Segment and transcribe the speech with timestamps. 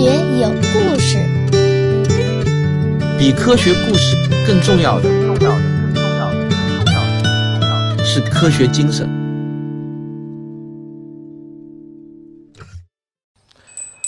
[0.00, 0.04] 学
[0.38, 1.18] 有故事，
[3.18, 4.14] 比科学故事
[4.46, 9.08] 更重要的，更重要的，更重要的，更重要的是科学精神。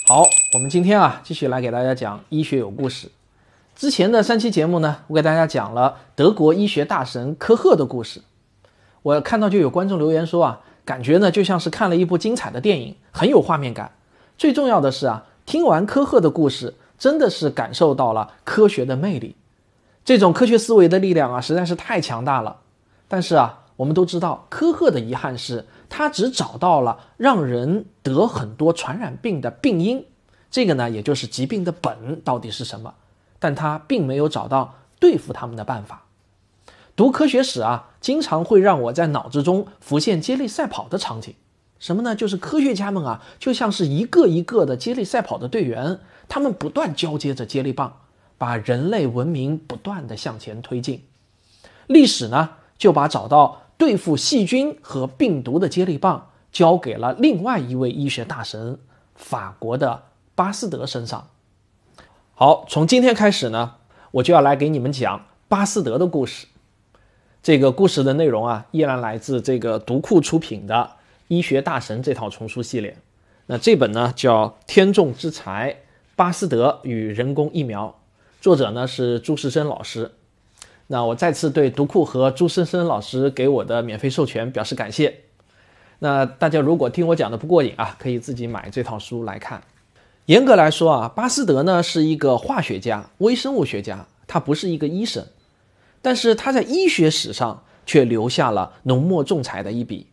[0.06, 0.22] 好，
[0.54, 3.08] 我们今天啊，继续来给大家讲医学有故事。
[3.74, 8.22] 之前的三期节目呢，我给大家讲了德国医学大神科赫的故事。
[9.02, 13.90] 我看到就有观众留言说啊，感觉呢就像是看了一部精彩的电影，很有画面感。
[14.38, 19.34] 最重要的是啊，听完科赫的故事，真的是感受到了科学的魅力。
[20.04, 22.58] 这种科学思维的力量啊，实在是太强大了。
[23.08, 30.06] 但是啊，我们都知道，科赫的遗憾是，他只找到了让人得很多传染病的病因，
[30.52, 32.94] 这个呢，也就是疾病的本到底是什么。
[33.40, 36.04] 但他并没有找到对付他们的办法。
[36.94, 41.34] 读科学史啊，经常会让我在脑子中浮现接力赛跑的场景。
[41.80, 42.14] 什么呢？
[42.14, 45.98] 就是科学家们啊，就像是一个一个的接力赛跑的队员，
[46.28, 48.02] 他们不断交接着接力棒，
[48.36, 51.02] 把人类文明不断的向前推进。
[51.86, 58.78] 历史呢，就把找到对付细菌和病毒的接力棒交给了另外一位医学大神——
[59.16, 60.02] 法国的
[60.34, 61.28] 巴斯德身上。
[62.34, 63.76] 好，从今天开始呢，
[64.10, 66.46] 我就要来给你们讲巴斯德的故事。
[67.42, 70.74] 这个故事的内容啊，依然来自这个读库出品的
[71.30, 72.96] 《医学大神》这套丛书系列。
[73.46, 75.76] 那这本呢叫《天纵之才：
[76.16, 77.86] 巴斯德与人工疫苗》，
[78.42, 80.10] 作者呢是朱世生老师。
[80.88, 85.20] 那我再次对读库和朱生生老师给我的免费授权表示感谢。
[86.00, 89.62] 那大家如果听我讲的不过瘾啊，可以自己买这套书来看。
[90.26, 95.24] 严格来说啊，巴斯德呢是一个化学家、微生物学家，他不是一个医生。
[96.02, 100.08] 但是他在医学史上却留下了浓墨重彩的一笔。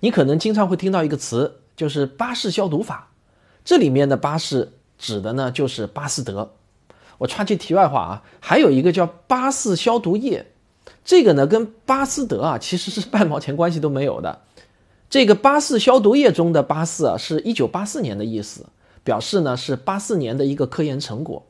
[0.00, 3.10] 你可能经常会听到一个词，就是巴氏消毒法。
[3.64, 6.52] 这里面的巴氏指的呢就是巴斯德。
[7.18, 10.46] 我插句题外话啊，还有一个叫巴氏消毒液，
[11.04, 14.42] 这个呢跟巴斯德啊其实是半毛钱关系都没有的。
[15.10, 18.66] 这个巴氏消毒液中的巴氏啊是一九八四年的意思，
[19.04, 21.46] 表示呢是八四年的一个科研成果。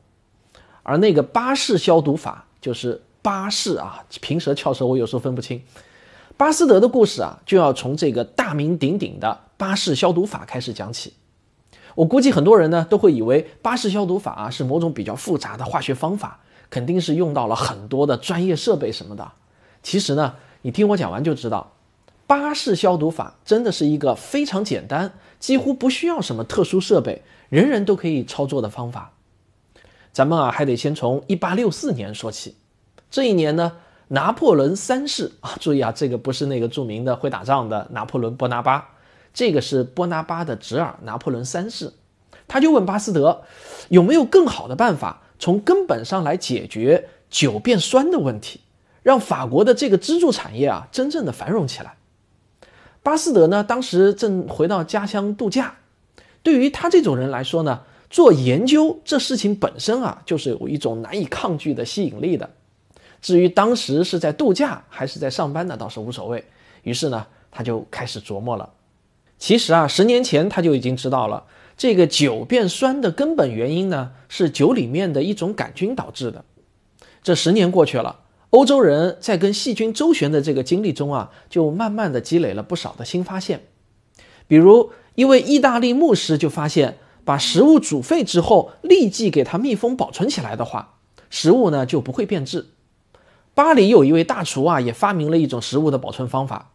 [0.83, 3.01] 而那个巴氏消毒法就是。
[3.21, 5.61] 巴氏啊，平舌翘舌，我有时候分不清。
[6.39, 11.11] 巴斯德的故事啊，就要从这个大名鼎鼎的巴氏消毒法开始讲起。
[11.95, 16.39] 我估计很多人呢都会以为巴氏消毒法啊是某种比较复杂的化学方法，
[16.69, 19.33] 肯定是用到了很多的专业设备什么的。
[19.83, 21.73] 其实呢，你听我讲完就知道，
[22.25, 25.11] 巴氏消毒法真的是一个非常简单，
[25.41, 29.11] 几乎不需要什么特殊设备，人人都可以操作的方法。
[30.13, 32.55] 咱们啊，还得先从一八六四年说起。
[33.11, 33.73] 这一年呢，
[34.11, 38.89] 拿破仑三世啊，注意啊，这个不是那个著名的会打仗的拿破仑波拿巴，
[39.33, 41.93] 这个是波拿巴的侄儿拿破仑三世，
[42.47, 43.43] 他就问巴斯德，
[43.89, 48.61] 有没有更好的办法，从根本上来解决酒变酸的问题，
[49.03, 51.95] 让法国的这个支柱产业啊，真正的繁荣起来。
[53.03, 55.75] 巴斯德呢，当时正回到家乡度假，
[56.41, 62.49] 对于他这种人来说呢，做研究这事情本身啊，就是有一种难以抗拒的吸引力的。
[63.21, 66.43] 至于当时是在度假还是在上班呢，倒是无所谓。
[66.83, 68.69] 于是呢，他就开始琢磨了。
[69.37, 71.45] 其实啊，十年前他就已经知道了，
[71.77, 76.43] 这个酒变酸的根本原因呢，是酒里面的一种杆菌导致的。
[77.21, 78.21] 这十年过去了，
[78.51, 83.65] 欧洲人在跟细菌周旋的这个经历中啊，就慢慢的积累了不少的新发现。
[84.47, 90.97] 比如，一位意大利牧师就发现，把食物煮沸之后，立即给它密封保存起来的话，
[91.29, 92.67] 食物呢就不会变质。
[93.59, 96.71] 巴黎有一位大厨啊，也发明了一种食物的保存方法，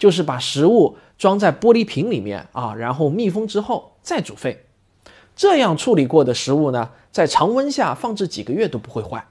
[0.00, 4.66] 就是把食物装在玻璃瓶里面啊，然后密封之后再煮沸。
[5.36, 9.24] 这样处理过的食物呢，在常温下放置几个月都不会坏。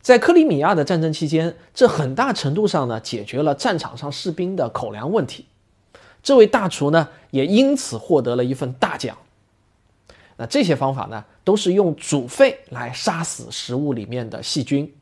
[0.00, 5.46] 在克里米亚的战争期间，这很大程度上呢解决了战场上士兵的口粮问题。
[6.22, 9.18] 这位大厨呢，也因此获得了一份大奖。
[10.36, 14.94] 那这些方法呢，都是用煮沸来杀死食物里面的细菌。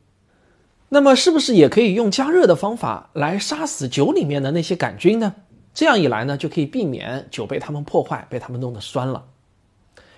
[0.95, 5.35] 那么是不是也可以用加热的方法来杀死酒里面的那些杆菌呢？
[5.73, 9.25] 这样一来呢，就可以避免酒被他们破坏，被他们弄得酸了。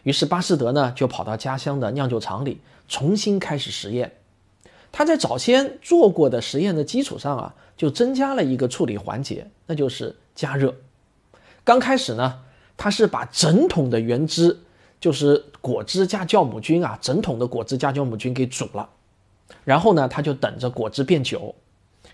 [0.04, 4.12] 于是巴斯德呢就跑到家乡的酿酒厂里重新开始实验。
[4.92, 10.76] 他在早先做过的实验的基础上啊，就增加了一个处理环节，那就是加热。
[11.64, 12.42] 刚开始呢，
[12.78, 14.60] 他是把整桶的原汁，
[15.02, 18.88] 就是果汁加酵母菌啊，整桶的果汁加酵母菌给煮了。
[19.64, 21.56] 然后呢，他就等着果汁变酒，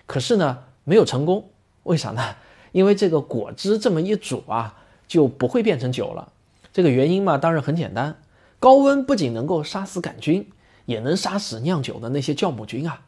[0.06, 1.50] 可是呢，没有成功。
[1.84, 2.36] 为啥呢？
[2.72, 4.76] 因为这个果汁这么一煮啊，
[5.08, 6.32] 就不会变成酒了。
[6.72, 8.20] 这个原因嘛，当然很简单，
[8.60, 10.50] 高温不仅能够杀死杆菌，
[10.86, 13.02] 也能杀死酿酒的那些酵母菌啊。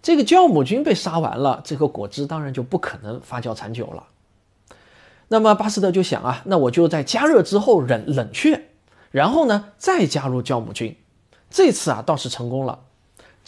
[0.00, 4.06] 这个酵母菌被杀完了，这个果汁当然就不可能发酵产酒了。
[5.28, 8.68] 那么巴斯德就想啊，那我就在加热之后冷冷却，
[9.10, 10.96] 然后呢再加入酵母菌。
[11.50, 12.84] 这次啊倒是成功了，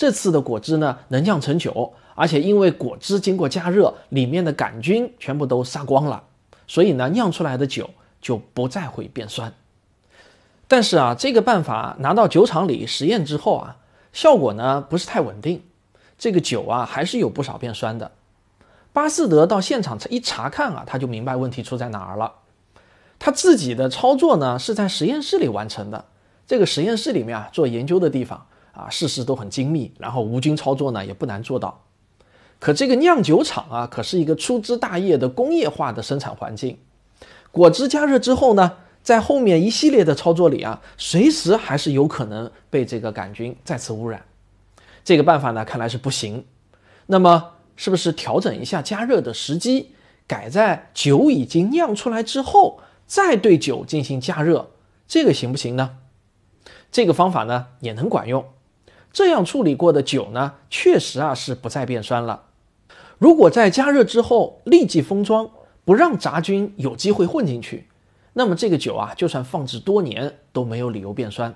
[0.03, 6.25] 这次的果汁呢能酿成酒，而且因为果汁经过加热，里面的杆菌全部都杀光了，
[6.67, 7.89] 所以呢酿出来的酒
[8.21, 9.55] 就不再会变酸。
[10.67, 13.77] 但是啊，这个办法拿到酒厂里实验之后啊，
[14.13, 15.63] 效果呢不是太稳定，
[16.19, 18.11] 这个酒啊还是有不少变酸的。
[18.93, 22.33] 巴斯德到现场一查看啊，他就明白问题出在哪儿了。
[23.21, 26.07] 他自己的操作呢是在实验室里完成的。
[26.49, 31.85] 这个实验室里面啊，做研究的地方啊，事事都很精密，然后无菌操作呢也不难做到。
[32.59, 36.79] 可这个酿酒厂啊，可是一个粗枝大叶的工业化的生产环境。
[37.51, 44.25] 果汁加热之后呢，在后面一系列的操作里啊，随时还是有可能被这个杆菌再次污染。
[45.05, 46.45] 这个办法呢，看来是不行。
[47.07, 47.51] 那么。
[47.75, 49.95] 是不是调整一下加热的时机，
[50.27, 54.71] 改在酒已经酿出来之后，再对酒进行加热，
[55.09, 55.97] 这个行不行呢？
[56.93, 58.45] 这个方法呢也能管用。
[59.13, 62.45] 这样处理过的酒呢，确实啊是不再变酸了。
[63.19, 65.51] 如果在加热之后立即封装，
[65.85, 67.89] 不让杂菌有机会混进去，
[68.33, 71.55] 那么这个酒啊，就算放置多年都没有理由变酸。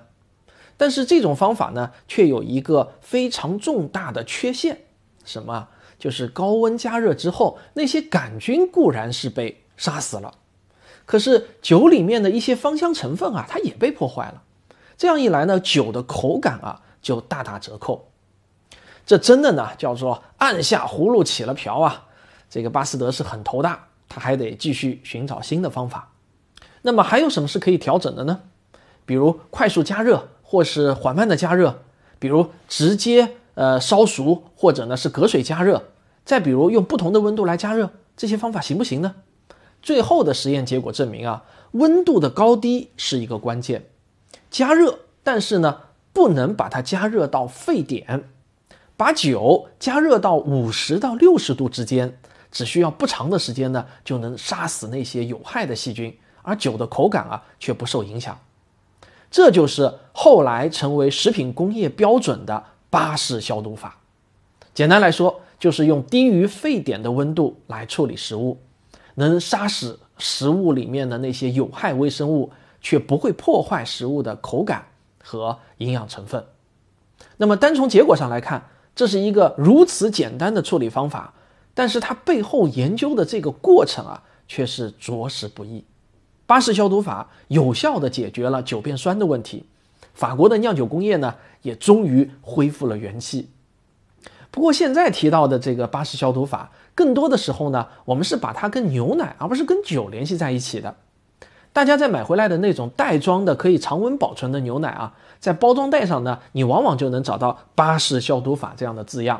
[0.77, 4.81] 但是这种方法呢，却有一个非常重大的缺陷，
[5.25, 5.69] 什么？
[5.97, 10.35] 就是高温加热之后，那些杆菌固然是被杀死了，
[11.07, 14.43] 可是酒里面的一些芳香成分啊，它也被破坏了。
[14.95, 18.09] 这样一来呢，酒的口感啊就大打折扣。
[19.05, 22.07] 这真的呢叫做按下葫芦起了瓢啊！
[22.49, 26.11] 这个巴斯德是很头大，他还得继续寻找新的方法。
[26.81, 28.41] 那么还有什么是可以调整的呢？
[29.05, 31.83] 比如快速加热，或是缓慢的加热，
[32.19, 33.35] 比如直接。
[33.57, 35.85] 呃，烧熟或者呢是隔水加热，
[36.23, 39.15] 再比如用不同的温度来加热，这些方法行不行呢？
[39.81, 43.89] 最后的实验结果证明啊，温度的高低是一个关键。
[44.51, 45.79] 加热，但是呢
[46.17, 48.23] 不能把它加热到沸点，
[48.97, 52.17] 把酒加热到五十到六十度之间，
[52.51, 58.35] 只需要不长的时间呢就能杀死那些有害的细菌，而酒的口感啊却不受影响。
[59.29, 62.63] 这就是后来成为食品工业标准的。
[62.89, 63.99] 巴氏消毒法，
[64.73, 68.57] 简单来说就是用低于沸点的温度来处理食物，
[69.13, 74.87] 能杀死食物里面的那些有害微生物，却不会破坏食物的口感
[75.27, 76.45] 和营养成分。
[77.35, 81.33] 那么单从结果上来看，这是一个如此简单的处理方法，
[81.73, 85.83] 但是它背后研究的这个过程啊，却是着实不易。
[86.45, 89.65] 巴氏消毒法有效地解决了酒变酸的问题。
[90.13, 93.49] 法国的酿酒工业呢，也终于恢复了元气。
[94.49, 100.95] 不过现在提到的这个巴氏消毒法，更多的时候呢，我们是把它跟牛奶而不是跟酒联系在一起的。
[101.77, 109.39] 大家在买回来的那种袋装的可以常温保存的牛奶啊，在包装袋上呢，你往往就能找到巴氏消毒法这样的字样。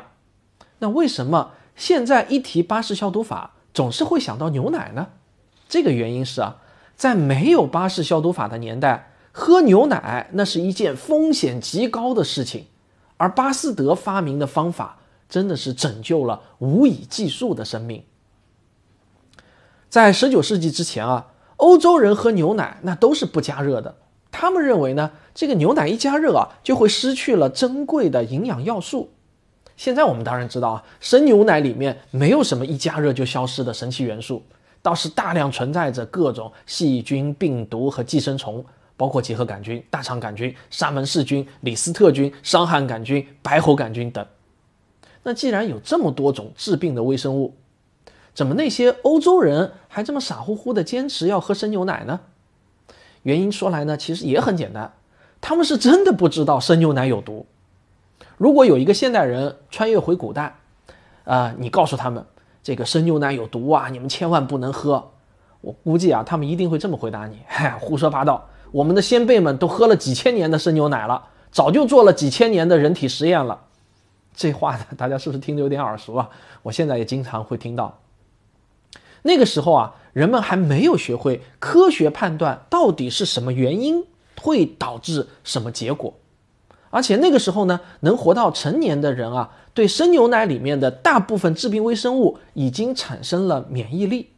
[0.78, 5.08] 那为什么现在一提巴氏消毒法，总是会想到牛奶呢？
[5.68, 6.58] 这个原因是啊，
[6.94, 9.10] 在没有巴氏消毒法的年代。
[9.32, 12.66] 喝牛奶那是一件风险极高的事情，
[13.16, 18.04] 而巴斯德发明的方法真的是拯救了无以计数的生命。
[19.88, 21.26] 在十九世纪之前啊，
[21.58, 23.94] 欧洲人喝牛奶那都是不加热的，
[24.32, 29.10] 他们认为呢，这个牛奶一加热啊，就会失去了珍贵的营养要素。
[29.76, 34.42] 现在我们当然知道啊，生牛奶里面没有什么一加热就消失的神奇元素，
[34.82, 38.64] 倒是大量存在着各种细菌、病毒和寄生虫。
[38.96, 44.26] 包括结核杆菌、大肠杆菌、沙门氏菌、李斯特菌、伤寒杆菌、白喉杆菌等。
[45.22, 47.54] 那既然有这么多种致病的微生物，
[48.38, 52.20] 怎么那些欧洲人还这么傻乎乎的坚持要喝生牛奶呢？
[53.24, 54.92] 原因说来呢，其实也很简单，
[55.40, 57.46] 他们是真的不知道生牛奶有毒。
[58.36, 60.54] 如果有一个现代人穿越回古代，
[61.24, 62.24] 啊，你告诉他们
[62.62, 65.10] 这个生牛奶有毒啊，你们千万不能喝，
[65.60, 68.48] 我估计啊，他们一定会这么回答你：嗨，胡说八道。
[68.70, 73.62] 我们的先辈们都喝了几千年的生牛奶了，早就做了几千年的人体实验了。
[74.36, 76.30] 这话呢，大家是不是听得有点耳熟啊？
[76.62, 77.98] 我现在也经常会听到。
[79.22, 84.04] 那个时候啊，人们还没有学会科学判断到底是什么原因
[84.40, 86.14] 会导致什么结果，
[86.90, 94.30] 而且那个时候呢，能活到成年的人啊，对生牛奶里面的大部分致病微生物已经产生了免疫力。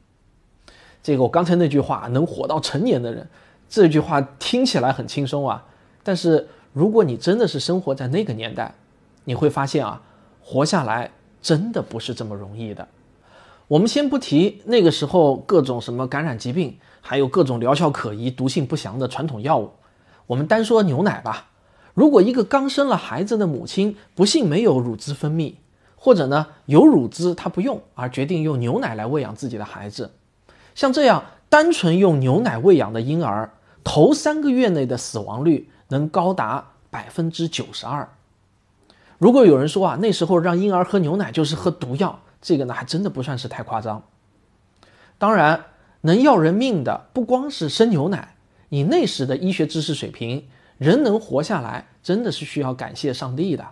[1.03, 3.29] 这个我刚才那句话，能活到成年的人。
[3.69, 5.65] 这句话听起来很轻松啊，
[6.03, 8.75] 但是如果你真的是生活在那个年代，
[9.25, 10.03] 你会发现啊，
[10.43, 11.11] 活下来
[11.41, 12.89] 真的不是这么容易的。
[13.71, 19.71] 我们先不提那个时候各种什么感染疾病，还有各种疗效可疑、毒性不详的传统药物，
[20.27, 21.51] 我们单说牛奶吧。
[21.95, 25.55] 如果一个刚生了孩子的母亲不幸没有乳汁分泌，
[25.95, 30.11] 或者呢有乳汁她不用，而决定用牛奶来喂养自己的孩子，
[30.75, 33.53] 像这样单纯用牛奶喂养的婴儿，
[33.85, 38.09] 头三个月内的死亡率能高达百分之九十二。
[39.19, 42.19] 如果有人说啊，那时候让婴儿喝牛奶就是喝毒药。
[42.43, 44.03] 这个呢，还真的不算是太夸张。
[45.19, 45.67] 当然，
[46.01, 48.37] 能要人命的不光是生牛奶，
[48.71, 53.67] 以那时的医学知识水平，人能活下来，真的是需要感谢上帝的。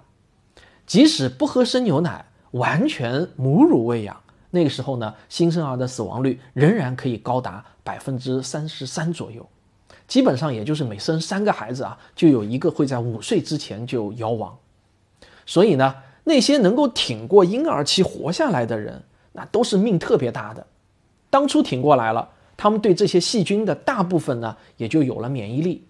[0.87, 4.20] 即使不喝生牛奶，完全母乳喂养，
[4.50, 9.48] 那个时候呢，新生儿的死亡率仍然可以高达百分之三十三左右，
[10.06, 14.58] 基本上也就是每生三个孩子啊，就有一个会在五岁之前就夭亡。
[15.46, 15.94] 所以呢。
[16.28, 20.66] 那些能够挺过婴儿期活下来的人，那都是命特别大的。
[21.30, 25.87] 当初挺过来了，他们对这些细菌的大部分呢，也就有了免疫力。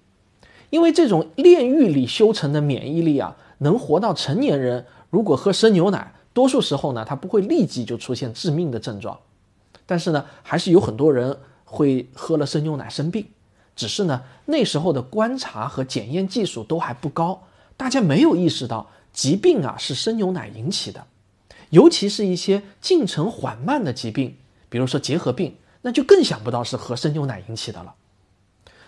[0.70, 9.18] 因为这种炼狱里修成的免疫力啊，能活到成年人，如果喝生牛奶，多数时候呢，他不会立即就出现致命的症状。
[9.86, 13.26] 但是呢，还是有很多人会喝了生牛奶生病。
[13.74, 17.42] 只是呢，那时候的观察和检验技术都还不高，
[17.76, 18.88] 大家没有意识到。
[19.18, 21.04] 疾病啊是生牛奶引起的，
[21.70, 24.36] 尤其是一些进程缓慢的疾病，
[24.68, 27.96] 比如说结核病，那就更想不到是和生牛奶引起的了。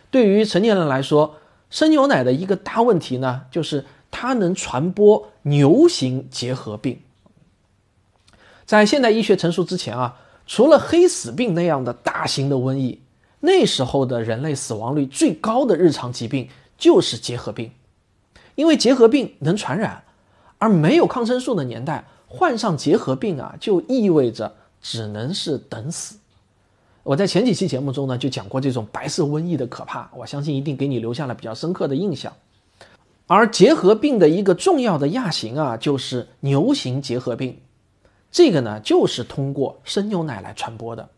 [0.08, 1.34] 对于成年人来说，
[1.68, 7.00] 生牛奶的一个大问题呢，就是它能传播牛型结核病。
[8.64, 13.00] 在现代医学成熟之前啊，除了黑死病那样的大型的瘟疫，
[13.40, 17.72] 那时候的人类死亡率最高的日常疾病就是结核病，
[18.54, 20.04] 因为结核病能传染。
[20.60, 26.16] 而没有抗生素的年代，患上结核病啊，就意味着只能是等死。
[27.02, 32.32] 我在前几期节目中呢，就讲过这种白色瘟疫的可怕，我相信一定给你留下了比较深刻的印象。
[33.26, 37.58] 而结核病的一个重要的亚型啊，就是牛型结核病，
[38.30, 41.08] 这个呢，就是通过生牛奶来传播的。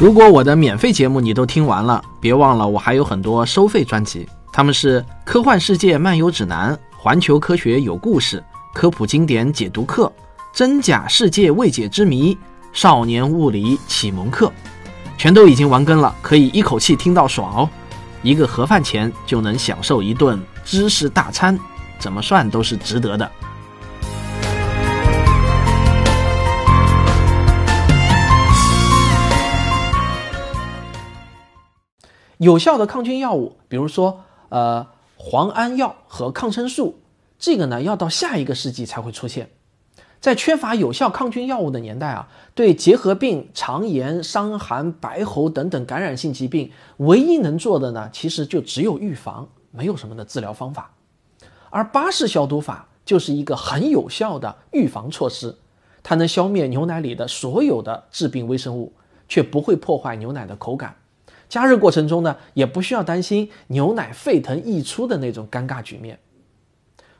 [0.00, 8.38] 如果我的免费节目你都听完了，别忘了我还有很多收费专辑，他们是《科幻世界漫游指南》《环球科学有故事》
[8.72, 10.06] 《科普经典解读课》
[10.54, 12.34] 《真假世界未解之谜》
[12.72, 14.46] 《少年物理启蒙课》，
[15.18, 17.68] 全都已经完更了，可以一口气听到爽哦！
[18.22, 21.58] 一个盒饭钱就能享受一顿知识大餐，
[21.98, 23.30] 怎么算都是值得的。
[32.40, 34.86] 有效的抗菌药物，比如说呃
[35.18, 36.98] 磺胺药和抗生素，
[37.38, 39.50] 这个呢要到下一个世纪才会出现。
[40.20, 50.94] 在缺乏有效抗菌药物的年代啊，对结核病、肠炎、伤寒、白喉等等感染性疾病，唯一能做的呢，其实就只有预防，没有什么的治疗方法。
[51.68, 55.54] 而巴氏消毒法就是一个很有效的预防措施，
[56.02, 58.94] 它能消灭牛奶里的所有的致病微生物，
[59.28, 60.96] 却不会破坏牛奶的口感。
[61.50, 66.18] 加热过程中呢，也不需要担心牛奶沸腾溢出的那种尴尬局面。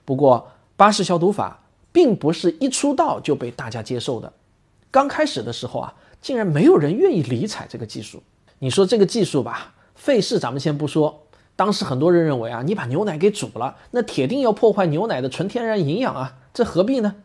[0.06, 4.32] 不过，巴氏消毒法并不是一出道就被大家接受的。
[4.90, 8.22] 刚开始的时候啊，竟然没有人愿意理睬这个技术。
[8.60, 11.26] 你说这个技术吧，费事咱们先不说。
[11.56, 17.16] 当时很多人认为啊，你把牛奶给煮了，那铁定要破坏牛奶的纯天然营养啊，这何必呢？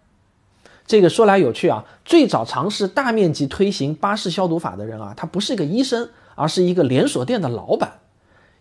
[0.87, 6.09] 这个说来有趣啊，最早尝试大面积推行巴氏消毒法的人啊，他不是一个医生。
[6.35, 7.99] 而是一个连锁店的老板，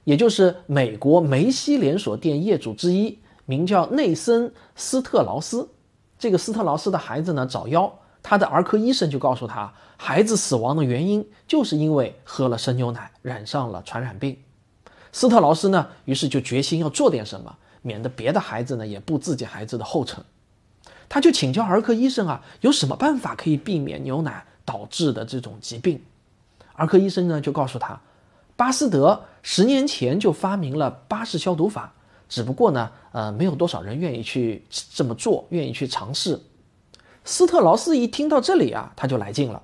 [0.05, 5.69] 也就是美国梅西连锁店业主之一，名叫内森·斯特劳斯。
[6.19, 7.91] 这个斯特劳斯的孩子呢早夭，
[8.23, 14.39] 他的儿科医生就告诉他，孩子死亡的原因就是因为喝了生牛奶，染上了传染病。
[15.13, 20.25] 斯特劳斯呢，于是就决心要做点什么，免得别的孩子呢也步自己孩子的后尘。
[21.09, 26.01] 他就请教儿科医生啊，有什么办法可以避免牛奶导致的这种疾病？
[26.75, 28.01] 儿科医生呢就告诉他，
[28.57, 31.93] 巴斯德十年前就发明了巴氏消毒法，
[32.29, 36.41] 只不过呢，呃，没有多少人愿意去这么做，愿意去尝试。
[37.25, 39.63] 斯特劳斯一听到这里啊，他就来劲了，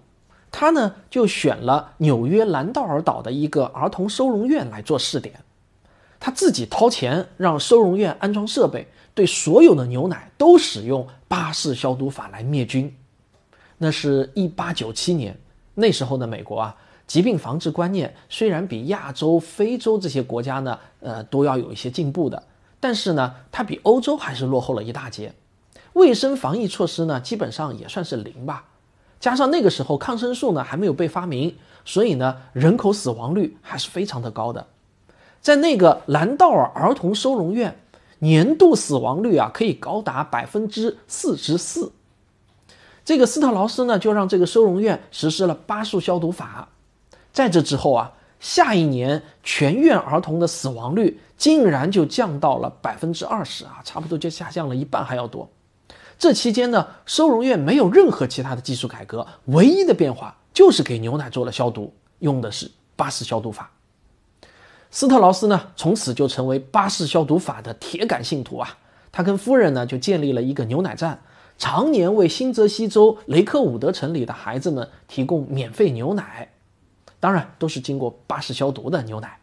[0.51, 5.35] 他呢就选了纽约兰道尔岛的一个儿童收容院来做试点，
[6.19, 12.95] 他自己掏钱让收容院安装设备，对所有的牛奶都使用巴氏消毒法来灭菌。
[13.77, 15.39] 那是一八九七年，
[15.75, 16.77] 那时候的美国啊，
[17.11, 22.41] 疾病防治观念虽然比亚洲、非洲这些国家呢，呃，都要有一些进步的，
[22.79, 25.35] 但是呢，它比欧洲还是落后了一大截。
[25.95, 28.67] 卫生防疫措施呢，基本上也算是零吧。
[29.19, 34.69] 加上那个时候抗生素呢还没有被发明，所以呢，人口死亡率还是非常的高的。
[35.41, 37.77] 在那个兰道尔儿童收容院，
[38.21, 41.91] 年度死亡率啊可以高达百分之四十四。
[43.05, 46.69] 这个斯特劳斯呢，就让这个收容院实施了八术消毒法。
[47.33, 55.49] 在这之后啊，下一年全院儿童的死亡率竟然就降到了百分之二十啊，差不多就下降了一半还要多。
[56.19, 63.71] 这期间呢，收容院没有任何其他的技术改革，唯一的变化就是给牛奶做了消毒，用的是巴氏消毒法。
[64.91, 68.77] 斯特劳斯呢，从此就成为巴氏消毒法的铁杆信徒啊。
[69.13, 71.23] 他跟夫人呢，就建立了一个牛奶站，
[71.57, 76.51] 常年为新泽西州雷克伍德城里的孩子们提供免费牛奶，
[77.21, 79.39] 当然都是经过巴氏消毒的牛奶。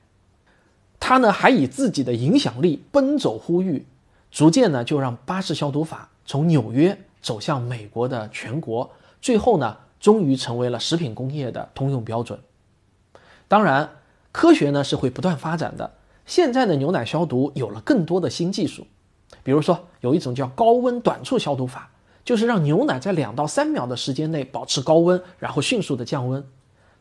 [0.99, 3.85] 他呢，还以自己的影响力奔走呼吁，
[4.29, 8.89] 逐渐呢，就让巴氏消毒法从纽约走向美国的全国，
[9.21, 12.39] 最后呢，终于成为了食品工业的通用标准。
[13.47, 13.89] 当然。
[14.33, 15.95] 科学呢是会不断发展的。
[16.27, 18.85] 现在的牛奶消毒有了更多的新技术，
[19.41, 21.89] 比如说有一种叫高温短促消毒法，
[22.23, 26.45] 就是让牛奶在两到三秒的时间内保持高温，然后迅速的降温。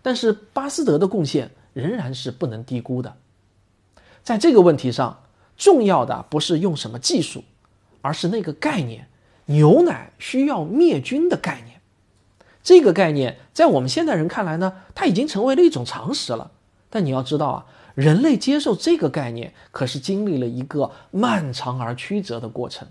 [0.06, 3.16] 但是巴斯德的贡献仍然是不能低估的。
[4.22, 5.25] 在这个问题上，
[5.56, 7.42] 重要的不是用什么技术，
[8.02, 9.08] 而是那个概念——
[9.46, 11.80] 牛奶需要灭菌的概念。
[12.62, 16.52] 这个概念在我们现代人看来呢，它已经成为了一种常识了。
[16.88, 22.86] 但你要知道啊，人类接受这个概念可是经历了一个漫长而曲折的过程。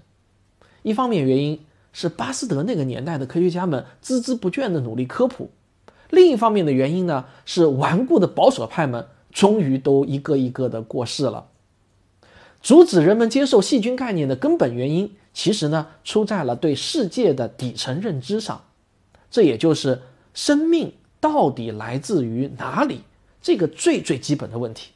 [0.81, 5.50] 一方面原因是巴斯德那个年代的科学家们孜孜不倦的努力科普，
[6.09, 11.48] 另一方面的原因呢是顽固的保守派们终于都一个一个的过世了。
[12.61, 18.63] 阻止人们接受细菌概念的根本原因，其实呢出在了对世界的底层认知上，
[19.29, 20.01] 这也就是
[20.33, 23.01] 生命到底来自于哪里。
[23.41, 24.91] 这个最最基本的问题，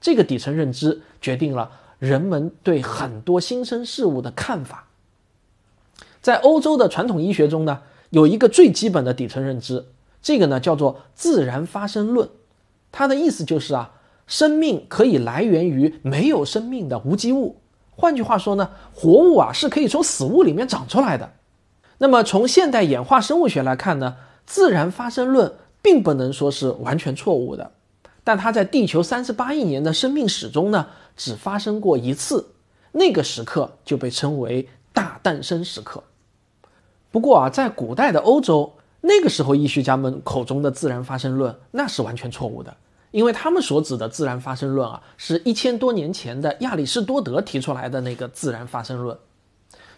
[0.00, 4.88] 这个底层认知决定了人们对很多新生事物的看法。
[6.20, 9.84] 在欧洲的传统医学中呢，有一个最基本的底层认知，
[10.24, 12.30] 这个呢叫做自然发生论。
[12.90, 13.92] 它的意思就是啊，
[14.26, 17.60] 生命可以来源于没有生命的无机物。
[17.90, 21.34] 换句话说呢，活物啊是可以从死物里面长出来的。
[21.98, 27.72] 那么从现代演化生物学来看呢，自然发生论并不能说是完全错误的。
[28.24, 32.52] 但它在地球三十八亿年的生命史中呢，只发生过一次，
[32.92, 36.02] 那个时刻就被称为大诞生时刻。
[37.10, 38.73] 不过啊，在古代的欧洲，
[39.06, 42.74] 那个时候医学家们口中的自然发生论那是完全错误的，
[43.10, 49.14] 因为他们所指的自然发生论啊，是一千多年前的亚里士多德提出来的那个自然发生论。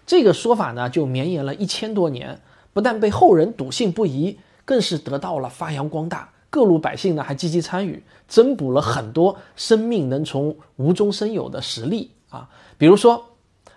[0.05, 2.41] 这个说法呢，就绵延了一千多年，
[2.73, 6.29] 不但被后人笃信不疑，更是得到了发扬光大。
[6.51, 12.49] 各路百姓呢还积极参与，增补了很多生命能从无中生有的实例啊。
[12.77, 13.25] 比如说，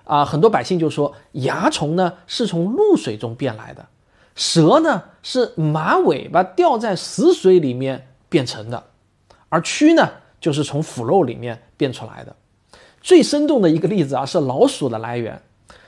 [0.05, 3.85] 啊，很多百姓就说，蚜虫呢是从露水中变来的，
[4.39, 8.85] 蛇呢是马尾巴掉在死水里面变成的，
[9.49, 12.33] 而蛆呢就是从腐肉里面变出来的。
[13.01, 15.41] 最生动的一个例子啊是老鼠的来源，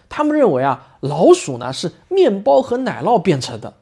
[0.09, 3.73] 他们认为啊老鼠呢是面包和奶酪变成的。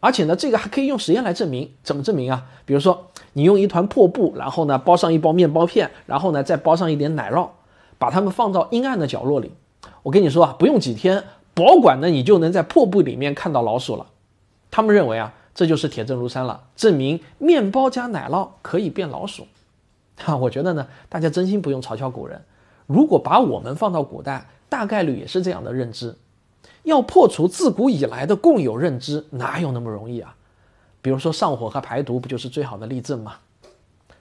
[0.00, 1.72] 而且呢，这个还可以用实验来证明。
[1.84, 2.46] 怎么证明啊？
[2.64, 7.48] 比如说，你用一团破布，然后呢包上一包面包片，然后呢再包上一点奶酪，
[7.96, 9.52] 把它们放到阴暗的角落里。
[10.02, 11.22] 我跟你说啊，不用几天，
[11.54, 14.06] 保管呢你就能在破布里面看到老鼠了。
[14.76, 19.46] 他们认为啊，这就是铁证如山了，证明面包加奶酪可以变老鼠。
[20.18, 22.44] 哈， 我觉得呢，大家真心不用嘲笑古人。
[22.86, 26.14] 如果把我们放到古代，大概率也是这样的认知。
[26.82, 30.36] 要破除自古以来的共有认知，哪有那么容易啊？
[31.00, 33.36] 比如说上火和排毒，不就是最好的例证吗？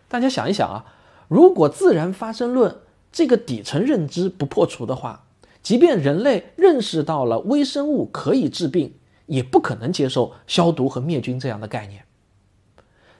[0.08, 0.86] 大家想一想啊，
[1.28, 2.74] 如果自然发生论
[3.12, 5.26] 这个底层认知不破除的话，
[5.62, 8.94] 即便人类认识到了微生物可以治病，
[9.28, 12.04] 也不可能接受消毒和灭菌这样的概念。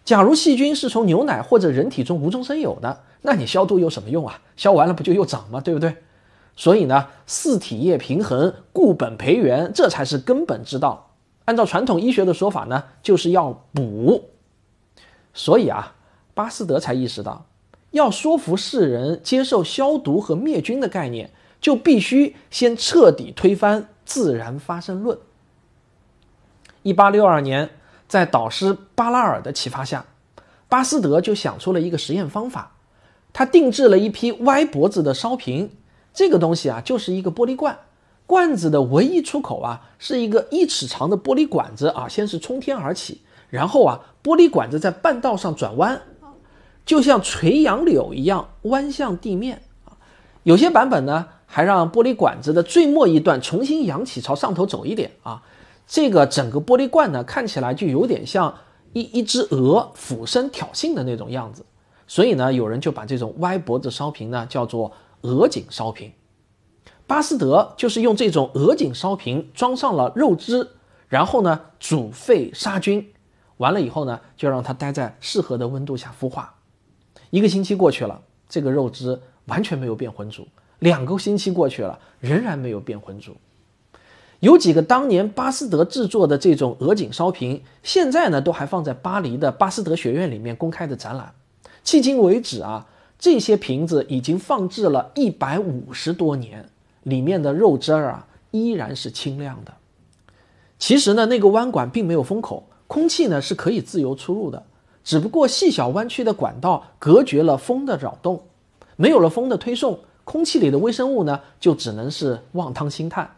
[0.04, 4.42] 假如细菌是从牛奶或者人体中无中生有的，那你消毒有什么用啊？
[4.56, 5.60] 消完了不就又长吗？
[5.60, 5.96] 对不对？
[6.56, 11.16] 所以呢，四体液平衡，固本培元，这才是根本之道。
[11.46, 14.30] 按照传统医学的说法呢，就是要补。
[15.34, 15.96] 所以啊，
[16.34, 17.48] 巴斯德才意识到，
[17.92, 25.18] 要说服世人接受消毒和灭菌的概念，就必须先彻底推翻自然发生论。
[26.86, 27.72] 一八六二年，
[28.08, 30.06] 在导师巴拉尔的启发下，
[30.70, 32.74] 巴斯德就想出了一个实验方法。
[33.34, 35.72] 他定制了一批歪脖子的烧瓶，
[36.14, 37.76] 这个东西啊，就是一个玻璃罐，
[38.28, 46.00] 罐子的唯一出口啊，是一个一尺长的玻璃管子啊，先是冲天而起，然后啊，玻璃管子在半道上转弯，
[46.86, 49.98] 就像垂杨柳一样弯向地面啊。
[50.44, 55.42] 有些版本呢，还让玻璃管子的最末一段重新扬起，朝上头走一点啊。
[55.88, 58.58] 这个整个玻璃罐呢，看起来就有点像
[58.94, 61.66] 一一只鹅俯身挑衅的那种样子。
[62.08, 66.12] 所以呢，有人就把这种歪脖子烧瓶呢叫做鹅颈烧瓶。
[67.08, 70.70] 巴斯德就是用这种鹅颈烧瓶装上了肉汁，
[71.08, 73.14] 然后呢煮沸杀菌，
[73.58, 76.56] 完了以后呢就让它待在适合的温度下孵化。
[77.30, 80.46] 一个星期过去了，这个肉汁完全没有变浑浊；
[80.80, 83.36] 两个星期过去了，仍然没有变浑浊。
[84.42, 91.34] 有几个当年巴斯德制作的这种鹅颈烧瓶，现在呢都还放在巴黎的巴斯德学院里面公开的展览。
[91.84, 96.70] 迄今为止啊，这些瓶子已经放置了一百五十多年，
[97.04, 99.74] 里面的肉汁儿啊依然是清亮的。
[100.78, 104.64] 其实呢，那个弯管并没有封口，空气呢是可以自由出入的，
[105.04, 108.44] 只不过细小弯曲的管道隔绝了风的扰动，
[108.96, 113.30] 没有了风的推送，空气里的微生物呢就只能是望汤兴叹。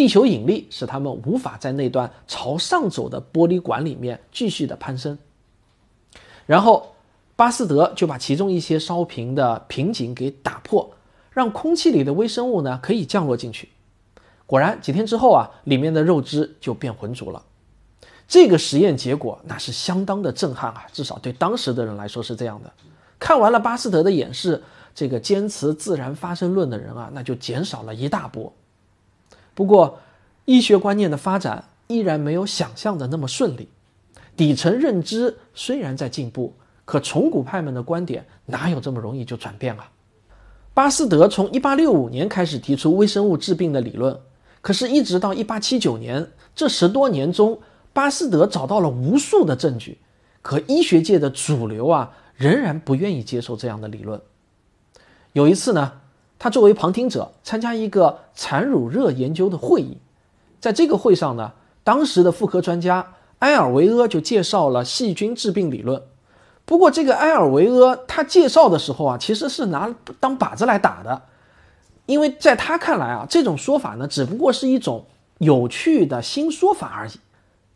[0.00, 5.18] 地球引力使它们无法在那段朝上走的玻璃管里面继续的攀升，
[6.46, 6.94] 然后。
[7.36, 10.90] 巴斯德就把其中一些烧瓶的瓶颈给打破，
[11.32, 13.70] 让空气里的微生物呢可以降落进去。
[14.44, 17.42] 果然，几天之后啊，里面的肉汁就变浑浊了。
[18.28, 22.70] 这个实验结果那是相当的震撼啊，至少对当时的人来说是这样的。
[23.18, 24.62] 看完了巴斯德的演示，
[24.94, 28.52] 这个坚持自然发生论的人啊，那就减少了一大波。
[29.60, 30.00] 不过，
[30.46, 33.68] 医学观念的发展依然没有想象的那么顺利。
[34.34, 36.54] 底层认知虽然在进步。
[36.86, 39.92] 可崇古派们的观点哪有这么容易就转变啊？
[40.72, 44.18] 巴斯德从1865年开始提出微生物治病的理论，
[44.62, 47.60] 可是，一直到1879年这十多年中，
[47.92, 49.98] 巴斯德找到了无数的证据，
[50.40, 54.18] 可医学界的主流啊，仍然不愿意接受这样的理论。
[55.34, 55.99] 有一次呢，
[56.42, 59.98] 他作为旁听者参加一个产乳热研究的会议，
[60.58, 61.52] 在这个会上呢，
[61.84, 66.02] 当时的妇科专家埃尔维阿就介绍了细菌治病理论。
[66.64, 71.20] 不过，这个埃尔维阿他介绍的时候啊，其实是拿当靶子来打的，
[72.06, 75.04] 因为在他看来啊，这种说法呢，只不过是一种
[75.36, 77.12] 有趣的新说法而已。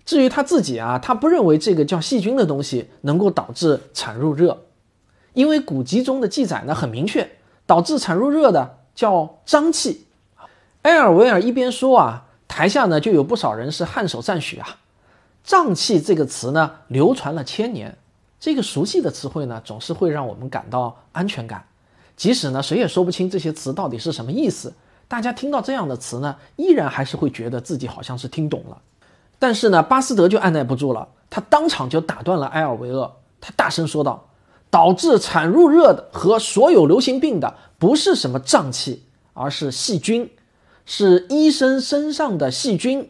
[0.07, 4.63] 至于他自己啊，他不认为这个叫细菌的东西能够导致产褥热，
[5.35, 7.29] 因为古籍中的记载呢很明确，
[7.67, 10.07] 导致产褥热的叫瘴气。
[10.83, 14.77] 埃尔维尔一边说啊，台下呢就有不少人是颔首赞许啊。
[15.47, 17.97] 瘴气这个词呢，流传了千年。
[18.41, 21.65] 这个熟悉的词汇呢，总是会让我们感到安全感，
[22.17, 24.75] 即使呢谁也说不清这些词到底是什么意思。
[25.09, 28.79] 大家听到这样的词呢，依然还是会觉得自己好像是听懂了。
[29.39, 34.29] 但是呢，巴斯德就按耐不住了，他当场就打断了埃尔维厄，他大声说道
[34.75, 40.29] ：“导致产褥热的和所有流行病的不是什么胀气，而是细菌，
[40.85, 43.09] 是医生身上的细菌。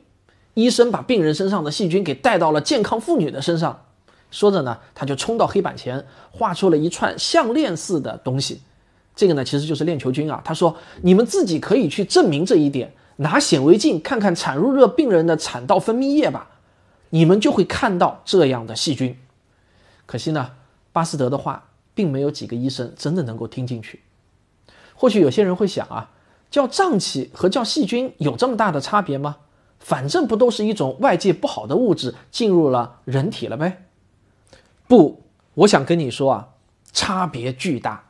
[0.53, 3.87] 医生把病人身上的细菌给带到了健康妇女的身上。”
[4.31, 8.61] 说着呢，他就冲到黑板前，画出了一串项链似的东西。
[9.17, 10.43] 这个呢，其实就是链球菌啊。
[10.45, 16.47] 他说：“你们自己可以去证明这一点，拿显微镜看看产褥热病人的产道分泌液吧，
[17.09, 19.17] 你们就会看到这样的细菌。”
[20.05, 20.51] 可惜呢，
[20.95, 24.01] 巴斯德的话并没有几个医生真的能够听进去。
[24.95, 26.13] 或许有些人会想啊，
[26.53, 29.39] 叫胀气和叫细菌有这么大的差别吗？
[29.81, 33.87] 反正不都是一种外界不好的物质进入了人体了呗。
[34.87, 36.49] 不，我想跟你说啊，
[36.93, 38.05] 差别巨大。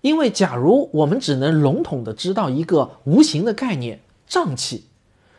[0.00, 4.88] 因为假如我们只能笼统的知道一个无形的概念——胀气，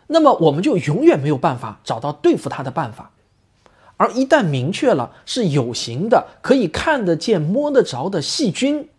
[0.08, 3.12] 那么我们就永远没有办法找到对付它的办法。
[3.97, 8.89] 而一旦明确了是有形的、可以看得见、摸得着的细菌，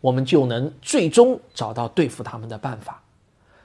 [0.00, 3.02] 我们就能最终找到对付它们的办法。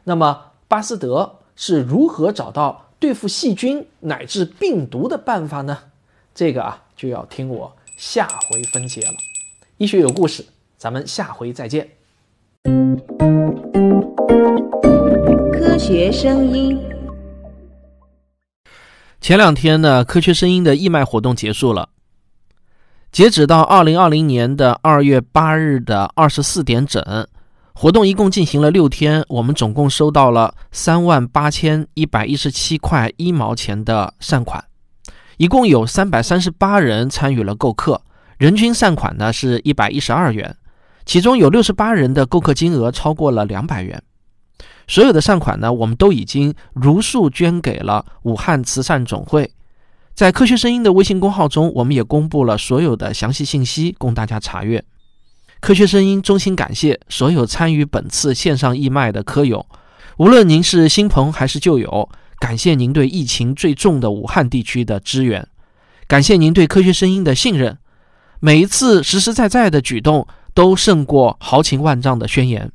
[0.04, 5.78] 那么，巴斯德是如何找到对付细菌乃至病毒的办法呢？
[6.36, 6.84] 这个啊。
[7.00, 9.14] 就要听我下回分解了。
[9.78, 10.44] 医学有故事，
[10.78, 11.90] 咱们下回再见。
[15.54, 16.99] 科学声音。
[19.30, 21.90] 前两天呢，科学声音的义卖活动结束了。
[23.12, 27.28] 截止到二零二零年的二月八日的二十四点整，
[27.76, 34.66] 活动一共进行了六天，我们总共收到了三万八千一百一十七块一毛钱的善款。
[35.38, 38.02] 一共有三百三十八人参与了购课，
[38.40, 40.58] 人均善款呢是一百一十二元，
[41.06, 44.02] 其中有六十八人的购课金额超过了两百元。
[44.90, 49.50] 所有的善款呢，我们都已经如数捐给了武汉慈善总会。
[50.16, 54.84] 在科学声音的微信公号中，我们也公布了所有的详细信息，供大家查阅。
[55.60, 59.64] 科学声音衷心感谢所有参与本次线上义卖的科友，
[60.18, 65.48] 无论您是新朋还是旧友，感谢您对疫情最重的武汉地区的支援，
[66.08, 67.78] 感谢您对科学声音的信任。
[68.40, 70.26] 每一次实实在在的举动，
[70.56, 72.72] 都胜过豪情万丈的宣言。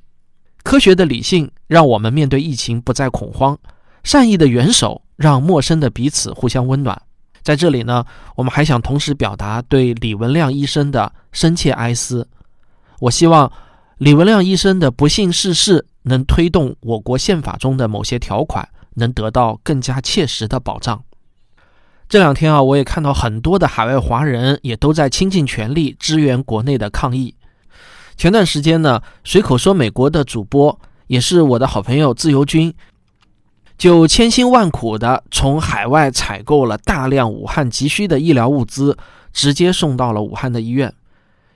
[0.62, 3.58] 科学的理性让我们面对疫情不再恐慌，
[4.02, 7.00] 善意的援手让陌生的彼此互相温暖。
[7.42, 8.04] 在这里呢，
[8.36, 12.26] 我们还想同时表达对李文亮医生的深切哀思。
[13.00, 13.50] 我希望
[13.98, 21.02] 李文亮医生的不幸逝世能推动我国宪法中的某些条款能得到更加切实的保障。
[22.08, 27.34] 这两天啊，我也看到很多的海外华人也都在倾尽全力支援国内的抗疫。
[28.16, 32.72] 前段时间呢，随口说美国的主播也是我的好朋友自由军，
[33.76, 38.96] 就千辛万苦的从海外采购了大量武汉急需的医疗物资，
[39.32, 40.92] 直接送到了武汉的医院。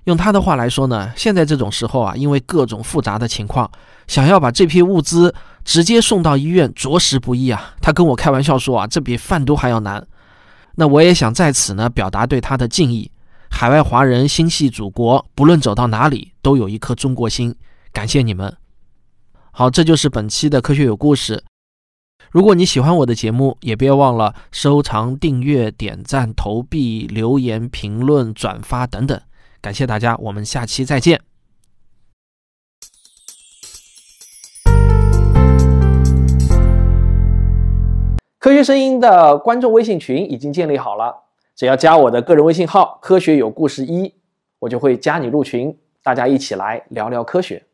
[0.04, 3.70] 用他的话来说呢，现在这种时候啊，因为各种复杂的情况，
[4.06, 5.34] 想要把这批物资
[5.64, 7.74] 直接送到医院，着实不易啊。
[7.82, 10.06] 他跟我开玩笑说啊，这比贩毒还要难。
[10.76, 13.10] 那我也想在此呢，表达对他的敬意。
[13.50, 17.54] 海外华人心系祖国，不论走到哪里，都有一颗中国心。
[17.92, 18.54] 感谢你们！
[19.58, 21.42] 好，这就是本期的科学有故事。
[22.30, 29.20] 如果你喜欢我的节目，也别忘了收藏、订阅、点赞、投币、留言、评论、转发等等。
[29.60, 31.20] 感谢大家，我们下期再见。
[38.38, 41.24] 科学声音的观众微信群已经建立好了。
[41.56, 44.14] 只要加我的个人微信号“科学有故事一”，
[44.60, 47.64] 我就会加你入群，大家一起来聊聊科学。